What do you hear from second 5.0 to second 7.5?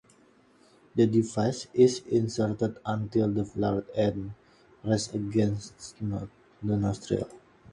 against the nostril.